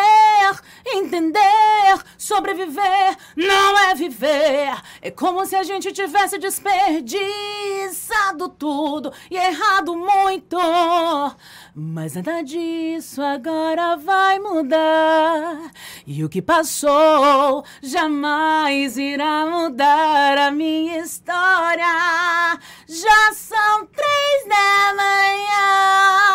entender, 0.86 1.39
sobreviver, 2.18 3.16
não 3.38 3.80
é 3.80 3.96
viver. 3.96 4.78
É 5.01 5.10
como 5.10 5.46
se 5.46 5.56
a 5.56 5.63
gente 5.63 5.94
tivesse 5.94 6.38
desperdiçado 6.38 8.50
tudo 8.50 9.13
e 9.32 9.38
errado 9.38 9.96
muito. 9.96 10.58
Mas 11.74 12.16
nada 12.16 12.42
disso 12.42 13.22
agora 13.22 13.96
vai 13.96 14.38
mudar. 14.38 15.72
E 16.06 16.25
o 16.25 16.30
que 16.30 16.42
passou 16.42 17.63
jamais 17.82 18.98
irá 18.98 19.46
mudar 19.46 20.38
a 20.38 20.51
minha 20.51 20.98
história. 20.98 22.49
Já 22.88 23.34
são 23.34 23.86
três 23.88 24.48
da 24.48 24.94
manhã. 24.96 26.29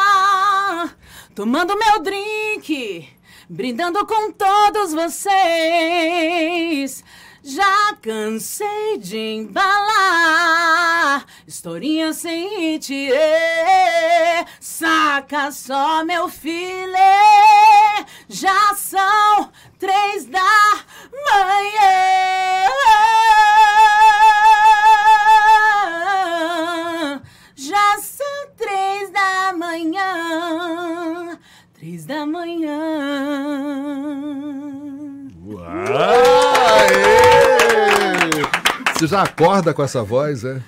Tomando 1.35 1.79
meu 1.79 2.01
drink, 2.01 3.09
brindando 3.49 4.05
com 4.07 4.31
todos 4.33 4.93
vocês. 4.93 7.03
Já 7.43 7.95
cansei 8.01 8.99
de 8.99 9.19
embalar 9.19 11.25
historinha 11.47 12.13
sem 12.15 12.49
hit. 12.49 13.11
Saca 14.61 15.53
só, 15.53 16.05
meu 16.05 16.29
filho. 16.29 16.95
Já 18.29 18.75
são 18.75 19.53
três 19.79 20.25
da 20.25 20.41
manhã. 21.13 22.71
Uau! 35.95 36.11
Você 38.93 39.07
já 39.07 39.23
acorda 39.23 39.73
com 39.73 39.81
essa 39.81 40.03
voz, 40.03 40.45
é? 40.45 40.61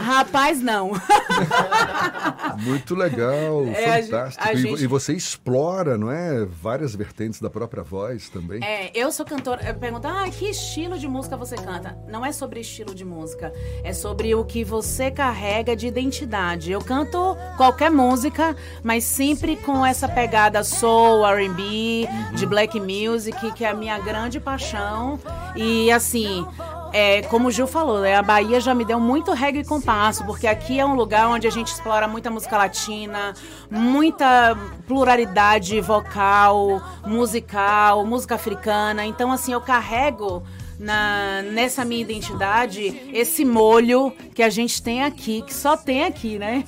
Rapaz, 0.00 0.60
não. 0.60 0.92
Muito 2.58 2.94
legal, 2.94 3.66
é, 3.68 4.02
fantástico. 4.02 4.48
A 4.48 4.54
gente, 4.54 4.80
a 4.80 4.84
e, 4.84 4.86
você 4.86 5.12
explora, 5.12 5.98
não 5.98 6.10
é? 6.10 6.44
Várias 6.44 6.94
vertentes 6.94 7.40
da 7.40 7.50
própria 7.50 7.82
voz 7.82 8.28
também. 8.28 8.62
É, 8.64 8.90
eu 8.94 9.12
sou 9.12 9.26
cantora. 9.26 9.62
Eu 9.66 9.74
pergunto, 9.74 10.08
ah, 10.08 10.28
que 10.30 10.48
estilo 10.48 10.98
de 10.98 11.06
música 11.06 11.36
você 11.36 11.56
canta? 11.56 11.96
Não 12.08 12.24
é 12.24 12.32
sobre 12.32 12.60
estilo 12.60 12.94
de 12.94 13.04
música, 13.04 13.52
é 13.84 13.92
sobre 13.92 14.34
o 14.34 14.44
que 14.44 14.64
você 14.64 15.10
carrega 15.10 15.76
de 15.76 15.86
identidade. 15.86 16.72
Eu 16.72 16.80
canto 16.80 17.36
qualquer 17.56 17.90
música, 17.90 18.56
mas 18.82 19.04
sempre 19.04 19.56
com 19.56 19.84
essa 19.84 20.08
pegada 20.08 20.64
soul, 20.64 21.26
R&B, 21.26 22.08
uhum. 22.08 22.34
de 22.34 22.46
black 22.46 22.80
music, 22.80 23.52
que 23.52 23.64
é 23.64 23.68
a 23.68 23.74
minha 23.74 23.98
grande 23.98 24.40
paixão. 24.40 25.18
E 25.54 25.90
assim, 25.90 26.46
é, 26.92 27.22
como 27.22 27.48
o 27.48 27.50
Gil 27.50 27.66
falou, 27.66 28.00
né, 28.00 28.16
a 28.16 28.22
Bahia 28.22 28.60
já 28.60 28.74
me 28.74 28.84
deu 28.84 29.00
muito 29.00 29.32
reggae 29.32 29.60
e 29.60 29.64
compasso, 29.64 30.24
porque 30.24 30.46
aqui 30.46 30.78
é 30.78 30.84
um 30.84 30.94
lugar 30.94 31.28
onde 31.28 31.46
a 31.46 31.50
gente 31.50 31.68
explora 31.68 32.06
muita 32.06 32.30
música 32.30 32.56
latina, 32.56 33.34
muita 33.70 34.56
pluralidade 34.86 35.80
vocal, 35.80 36.82
musical, 37.06 38.04
música 38.04 38.34
africana. 38.34 39.06
Então, 39.06 39.32
assim, 39.32 39.52
eu 39.52 39.60
carrego 39.60 40.42
na, 40.78 41.42
nessa 41.42 41.84
minha 41.84 42.02
identidade 42.02 43.10
esse 43.12 43.44
molho 43.44 44.12
que 44.34 44.42
a 44.42 44.50
gente 44.50 44.82
tem 44.82 45.02
aqui, 45.02 45.42
que 45.42 45.54
só 45.54 45.76
tem 45.76 46.04
aqui, 46.04 46.38
né? 46.38 46.64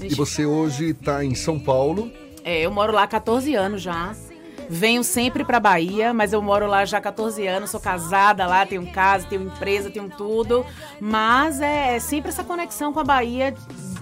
E 0.00 0.14
você 0.14 0.44
hoje 0.44 0.90
está 0.90 1.24
em 1.24 1.34
São 1.34 1.58
Paulo? 1.58 2.10
É, 2.44 2.60
eu 2.60 2.70
moro 2.70 2.92
lá 2.92 3.02
há 3.02 3.06
14 3.06 3.54
anos 3.54 3.82
já. 3.82 4.14
Venho 4.68 5.02
sempre 5.02 5.44
pra 5.44 5.58
Bahia, 5.58 6.12
mas 6.12 6.32
eu 6.32 6.42
moro 6.42 6.66
lá 6.66 6.84
já 6.84 6.98
há 6.98 7.00
14 7.00 7.46
anos, 7.46 7.70
sou 7.70 7.80
casada 7.80 8.46
lá, 8.46 8.66
tenho 8.66 8.86
casa, 8.92 9.26
tenho 9.26 9.42
empresa, 9.42 9.90
tenho 9.90 10.10
tudo. 10.10 10.64
Mas 11.00 11.60
é, 11.60 11.96
é 11.96 11.98
sempre 11.98 12.28
essa 12.30 12.44
conexão 12.44 12.92
com 12.92 13.00
a 13.00 13.04
Bahia 13.04 13.54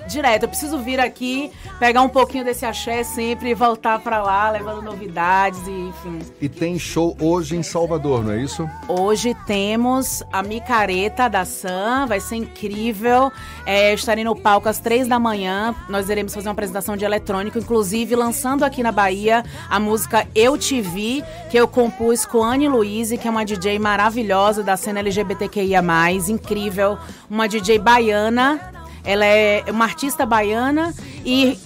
direto. 0.06 0.44
Eu 0.44 0.48
preciso 0.48 0.78
vir 0.78 1.00
aqui, 1.00 1.50
pegar 1.78 2.02
um 2.02 2.08
pouquinho 2.08 2.44
desse 2.44 2.64
axé 2.64 3.02
sempre 3.04 3.50
e 3.50 3.54
voltar 3.54 3.98
para 3.98 4.22
lá, 4.22 4.50
levando 4.50 4.82
novidades 4.82 5.60
e 5.66 5.70
enfim. 5.70 6.18
E 6.40 6.48
tem 6.48 6.78
show 6.78 7.16
hoje 7.20 7.56
em 7.56 7.62
Salvador, 7.62 8.24
não 8.24 8.32
é 8.32 8.38
isso? 8.38 8.68
Hoje 8.88 9.34
temos 9.46 10.22
a 10.32 10.42
Micareta 10.42 11.28
da 11.28 11.44
Sam, 11.44 12.06
vai 12.06 12.20
ser 12.20 12.36
incrível. 12.36 13.32
É, 13.64 13.90
eu 13.90 13.94
estarei 13.94 14.24
no 14.24 14.36
palco 14.36 14.68
às 14.68 14.78
três 14.78 15.08
da 15.08 15.18
manhã. 15.18 15.74
Nós 15.88 16.08
iremos 16.08 16.34
fazer 16.34 16.48
uma 16.48 16.52
apresentação 16.52 16.96
de 16.96 17.04
eletrônico, 17.04 17.58
inclusive 17.58 18.14
lançando 18.14 18.64
aqui 18.64 18.82
na 18.82 18.92
Bahia 18.92 19.44
a 19.68 19.78
música 19.78 20.26
Eu 20.34 20.56
Te 20.56 20.80
Vi, 20.80 21.22
que 21.50 21.56
eu 21.56 21.66
compus 21.66 22.24
com 22.24 22.42
Anne 22.42 22.68
Louise, 22.68 23.18
que 23.18 23.26
é 23.26 23.30
uma 23.30 23.44
DJ 23.44 23.78
maravilhosa 23.78 24.62
da 24.62 24.76
cena 24.76 25.00
LGBTQIA, 25.00 25.82
incrível. 26.28 26.98
Uma 27.28 27.48
DJ 27.48 27.78
baiana 27.78 28.75
ela 29.06 29.24
é 29.24 29.64
uma 29.68 29.84
artista 29.84 30.26
baiana 30.26 30.92
e 31.24 31.58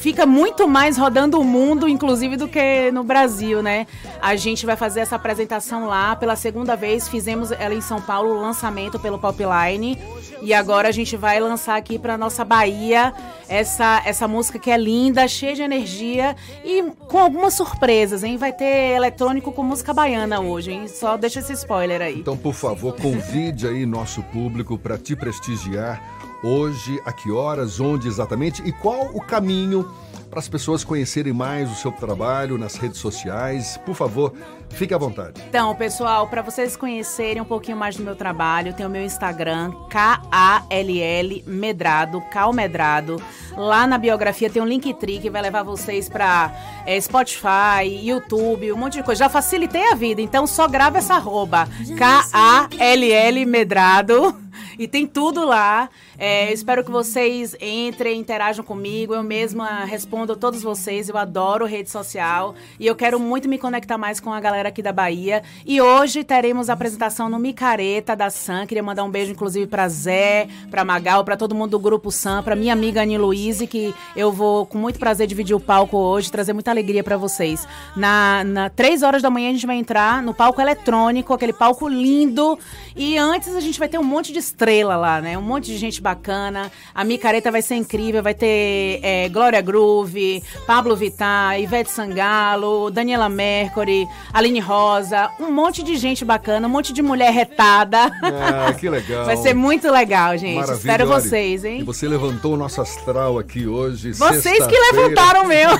fica 0.00 0.24
muito 0.24 0.66
mais 0.66 0.96
rodando 0.96 1.38
o 1.38 1.44
mundo, 1.44 1.86
inclusive, 1.86 2.36
do 2.36 2.48
que 2.48 2.90
no 2.90 3.04
Brasil, 3.04 3.62
né? 3.62 3.86
A 4.20 4.34
gente 4.34 4.64
vai 4.64 4.74
fazer 4.74 5.00
essa 5.00 5.16
apresentação 5.16 5.86
lá 5.86 6.16
pela 6.16 6.36
segunda 6.36 6.74
vez. 6.74 7.06
Fizemos 7.06 7.52
ela 7.52 7.74
em 7.74 7.82
São 7.82 8.00
Paulo, 8.00 8.30
o 8.30 8.40
lançamento 8.40 8.98
pelo 8.98 9.18
Popline. 9.18 9.98
E 10.42 10.54
agora 10.54 10.88
a 10.88 10.92
gente 10.92 11.18
vai 11.18 11.38
lançar 11.38 11.76
aqui 11.76 11.98
para 11.98 12.16
nossa 12.16 12.44
Bahia 12.46 13.12
essa, 13.46 14.00
essa 14.06 14.26
música 14.26 14.58
que 14.58 14.70
é 14.70 14.76
linda, 14.76 15.28
cheia 15.28 15.54
de 15.54 15.60
energia 15.60 16.34
e 16.64 16.82
com 17.06 17.18
algumas 17.18 17.52
surpresas, 17.52 18.24
hein? 18.24 18.38
Vai 18.38 18.52
ter 18.52 18.94
eletrônico 18.96 19.52
com 19.52 19.62
música 19.62 19.92
baiana 19.92 20.40
hoje, 20.40 20.72
hein? 20.72 20.88
Só 20.88 21.18
deixa 21.18 21.40
esse 21.40 21.52
spoiler 21.52 22.00
aí. 22.00 22.20
Então, 22.20 22.38
por 22.38 22.54
favor, 22.54 22.96
convide 22.96 23.66
aí 23.66 23.84
nosso 23.84 24.22
público 24.22 24.78
para 24.78 24.96
te 24.96 25.14
prestigiar 25.14 26.02
hoje, 26.42 27.00
a 27.04 27.12
que 27.12 27.30
horas, 27.30 27.80
onde 27.80 28.08
exatamente 28.08 28.62
e 28.66 28.72
qual 28.72 29.10
o 29.14 29.20
caminho 29.20 29.88
para 30.30 30.38
as 30.38 30.48
pessoas 30.48 30.84
conhecerem 30.84 31.32
mais 31.32 31.70
o 31.70 31.74
seu 31.74 31.90
trabalho 31.90 32.56
nas 32.56 32.76
redes 32.76 32.98
sociais. 32.98 33.78
Por 33.84 33.96
favor, 33.96 34.32
fique 34.68 34.94
à 34.94 34.98
vontade. 34.98 35.42
Então, 35.48 35.74
pessoal, 35.74 36.28
para 36.28 36.40
vocês 36.40 36.76
conhecerem 36.76 37.42
um 37.42 37.44
pouquinho 37.44 37.76
mais 37.76 37.96
do 37.96 38.04
meu 38.04 38.14
trabalho, 38.14 38.72
tem 38.72 38.86
o 38.86 38.88
meu 38.88 39.02
Instagram, 39.02 39.72
K-A-L-L 39.90 41.44
Medrado, 41.46 42.20
Cal 42.30 42.52
Medrado. 42.52 43.20
Lá 43.56 43.86
na 43.88 43.98
biografia 43.98 44.48
tem 44.48 44.62
um 44.62 44.66
Linktree 44.66 45.18
que 45.18 45.28
vai 45.28 45.42
levar 45.42 45.64
vocês 45.64 46.08
para 46.08 46.54
é, 46.86 46.98
Spotify, 47.00 47.84
YouTube, 48.00 48.72
um 48.72 48.76
monte 48.76 48.98
de 48.98 49.02
coisa. 49.02 49.24
Já 49.24 49.28
facilitei 49.28 49.90
a 49.90 49.96
vida, 49.96 50.22
então 50.22 50.46
só 50.46 50.68
grava 50.68 50.98
essa 50.98 51.14
arroba, 51.14 51.68
K-A-L-L 51.98 53.46
Medrado. 53.46 54.49
E 54.80 54.88
tem 54.88 55.06
tudo 55.06 55.44
lá. 55.44 55.90
É, 56.18 56.50
espero 56.54 56.82
que 56.82 56.90
vocês 56.90 57.54
entrem, 57.60 58.18
interajam 58.18 58.64
comigo. 58.64 59.14
Eu 59.14 59.22
mesma 59.22 59.84
respondo 59.84 60.32
a 60.32 60.36
todos 60.36 60.62
vocês. 60.62 61.06
Eu 61.10 61.18
adoro 61.18 61.66
rede 61.66 61.90
social 61.90 62.54
e 62.78 62.86
eu 62.86 62.96
quero 62.96 63.20
muito 63.20 63.46
me 63.46 63.58
conectar 63.58 63.98
mais 63.98 64.20
com 64.20 64.32
a 64.32 64.40
galera 64.40 64.70
aqui 64.70 64.80
da 64.80 64.90
Bahia. 64.90 65.42
E 65.66 65.82
hoje 65.82 66.24
teremos 66.24 66.70
a 66.70 66.72
apresentação 66.72 67.28
no 67.28 67.38
Micareta 67.38 68.16
da 68.16 68.30
Sam. 68.30 68.66
Queria 68.66 68.82
mandar 68.82 69.04
um 69.04 69.10
beijo, 69.10 69.30
inclusive, 69.30 69.66
para 69.66 69.86
Zé, 69.86 70.48
para 70.70 70.82
Magal, 70.82 71.26
para 71.26 71.36
todo 71.36 71.54
mundo 71.54 71.72
do 71.72 71.78
Grupo 71.78 72.10
Sam, 72.10 72.42
para 72.42 72.56
minha 72.56 72.72
amiga 72.72 73.02
Ani 73.02 73.18
Luiz, 73.18 73.60
que 73.68 73.94
eu 74.16 74.32
vou 74.32 74.64
com 74.64 74.78
muito 74.78 74.98
prazer 74.98 75.26
dividir 75.26 75.54
o 75.54 75.60
palco 75.60 75.98
hoje, 75.98 76.32
trazer 76.32 76.54
muita 76.54 76.70
alegria 76.70 77.04
para 77.04 77.18
vocês. 77.18 77.68
Na, 77.94 78.42
na 78.44 78.70
três 78.70 79.02
horas 79.02 79.20
da 79.20 79.28
manhã 79.28 79.50
a 79.50 79.52
gente 79.52 79.66
vai 79.66 79.76
entrar 79.76 80.22
no 80.22 80.32
palco 80.32 80.58
eletrônico, 80.58 81.34
aquele 81.34 81.52
palco 81.52 81.86
lindo. 81.86 82.58
E 82.96 83.18
antes 83.18 83.54
a 83.54 83.60
gente 83.60 83.78
vai 83.78 83.86
ter 83.86 83.98
um 83.98 84.02
monte 84.02 84.32
de 84.32 84.38
estrelas 84.38 84.69
estrela 84.70 84.96
lá, 84.96 85.20
né? 85.20 85.36
Um 85.36 85.42
monte 85.42 85.66
de 85.66 85.76
gente 85.76 86.00
bacana. 86.00 86.70
A 86.94 87.02
micareta 87.02 87.50
vai 87.50 87.60
ser 87.60 87.74
incrível, 87.74 88.22
vai 88.22 88.34
ter 88.34 89.00
é, 89.02 89.28
Glória 89.28 89.60
Groove, 89.60 90.42
Pablo 90.66 90.94
Vittar, 90.94 91.60
Ivete 91.60 91.90
Sangalo, 91.90 92.90
Daniela 92.90 93.28
Mercury, 93.28 94.06
Aline 94.32 94.60
Rosa, 94.60 95.28
um 95.40 95.50
monte 95.50 95.82
de 95.82 95.96
gente 95.96 96.24
bacana, 96.24 96.68
um 96.68 96.70
monte 96.70 96.92
de 96.92 97.02
mulher 97.02 97.32
retada. 97.32 98.10
Ah, 98.22 98.72
que 98.72 98.88
legal. 98.88 99.24
Vai 99.24 99.36
ser 99.36 99.54
muito 99.54 99.90
legal, 99.90 100.36
gente. 100.38 100.54
Maravilha. 100.54 100.78
Espero 100.78 101.06
vocês, 101.06 101.64
hein? 101.64 101.80
E 101.80 101.82
você 101.82 102.06
levantou 102.06 102.54
o 102.54 102.56
nosso 102.56 102.80
astral 102.80 103.38
aqui 103.38 103.66
hoje. 103.66 104.12
Vocês 104.12 104.66
que 104.66 104.78
levantaram 104.78 105.44
o 105.44 105.48
meu. 105.48 105.70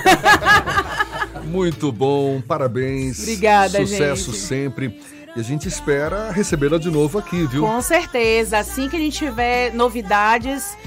muito 1.45 1.91
bom, 1.91 2.41
parabéns. 2.41 3.19
Obrigada, 3.19 3.79
Sucesso 3.79 4.31
gente. 4.31 4.37
sempre. 4.37 4.99
E 5.35 5.39
a 5.39 5.43
gente 5.43 5.67
espera 5.67 6.29
recebê-la 6.31 6.77
de 6.77 6.91
novo 6.91 7.17
aqui, 7.17 7.45
viu? 7.47 7.61
Com 7.63 7.81
certeza. 7.81 8.57
Assim 8.59 8.89
que 8.89 8.95
a 8.97 8.99
gente 8.99 9.17
tiver 9.17 9.73
novidades, 9.73 10.77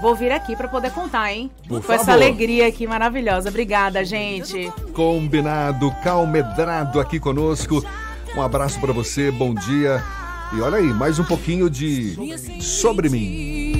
vou 0.00 0.14
vir 0.14 0.32
aqui 0.32 0.56
para 0.56 0.66
poder 0.66 0.90
contar, 0.90 1.32
hein? 1.32 1.50
Por 1.68 1.80
Com 1.80 1.82
favor. 1.86 2.00
essa 2.02 2.12
alegria 2.12 2.66
aqui 2.66 2.86
maravilhosa. 2.86 3.48
Obrigada, 3.48 4.04
gente. 4.04 4.72
Combinado, 4.92 5.94
calmedrado 6.02 6.98
aqui 6.98 7.20
conosco. 7.20 7.84
Um 8.36 8.42
abraço 8.42 8.80
para 8.80 8.92
você, 8.92 9.30
bom 9.30 9.54
dia. 9.54 10.02
E 10.52 10.60
olha 10.60 10.78
aí, 10.78 10.92
mais 10.92 11.18
um 11.18 11.24
pouquinho 11.24 11.70
de 11.70 12.16
Sobre 12.60 13.08
Mim. 13.08 13.71